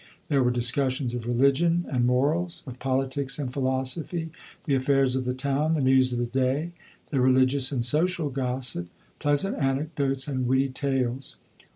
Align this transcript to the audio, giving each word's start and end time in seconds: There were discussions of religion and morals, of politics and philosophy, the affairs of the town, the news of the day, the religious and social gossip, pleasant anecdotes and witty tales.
There 0.29 0.41
were 0.41 0.49
discussions 0.49 1.13
of 1.13 1.27
religion 1.27 1.85
and 1.87 2.07
morals, 2.07 2.63
of 2.65 2.79
politics 2.79 3.37
and 3.37 3.53
philosophy, 3.53 4.31
the 4.65 4.73
affairs 4.73 5.15
of 5.15 5.25
the 5.25 5.33
town, 5.35 5.75
the 5.75 5.79
news 5.79 6.11
of 6.11 6.17
the 6.17 6.25
day, 6.25 6.71
the 7.11 7.21
religious 7.21 7.71
and 7.71 7.85
social 7.85 8.31
gossip, 8.31 8.89
pleasant 9.19 9.57
anecdotes 9.59 10.27
and 10.27 10.47
witty 10.47 10.69
tales. 10.69 11.35